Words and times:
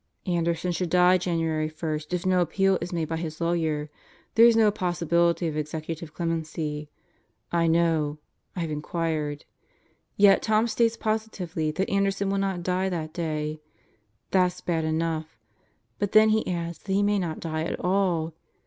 "Anderson 0.25 0.71
should 0.71 0.89
die 0.89 1.15
January 1.19 1.69
1 1.69 1.99
if 2.09 2.25
no 2.25 2.41
appeal 2.41 2.75
is 2.81 2.91
made 2.91 3.07
by 3.07 3.17
his 3.17 3.39
lawyers. 3.39 3.87
There's 4.33 4.55
no 4.55 4.71
possibility 4.71 5.47
of 5.47 5.55
executive 5.55 6.11
clemency. 6.15 6.89
I 7.51 7.67
know 7.67 8.17
I've 8.55 8.71
inquired. 8.71 9.45
Yet 10.17 10.41
Tom 10.41 10.67
states 10.67 10.97
positively 10.97 11.69
that 11.73 11.87
Anderson 11.87 12.31
will 12.31 12.39
not 12.39 12.63
die 12.63 12.89
that 12.89 13.13
day. 13.13 13.61
That's 14.31 14.59
bad 14.59 14.85
enough, 14.85 15.37
but 15.99 16.13
then 16.13 16.29
he 16.29 16.51
adds 16.51 16.79
that 16.79 16.91
he 16.93 17.03
may 17.03 17.19
not 17.19 17.39
die 17.39 17.65
at 17.65 17.79
all. 17.79 18.33